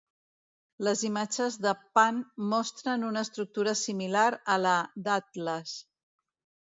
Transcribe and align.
Les 0.85 1.03
imatges 1.09 1.57
de 1.65 1.73
Pan 1.99 2.17
mostren 2.53 3.05
una 3.11 3.23
estructura 3.29 3.77
similar 3.83 4.27
a 4.55 4.59
la 4.65 4.75
d'Atlas. 5.09 5.77